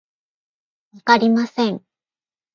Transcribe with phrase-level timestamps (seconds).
[0.95, 1.85] わかりません